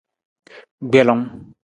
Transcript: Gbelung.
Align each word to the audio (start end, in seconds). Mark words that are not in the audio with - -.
Gbelung. 0.89 1.23